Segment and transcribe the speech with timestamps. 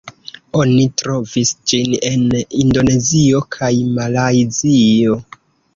[0.59, 2.25] Oni trovis ĝin en
[2.65, 5.25] Indonezio kaj Malajzio.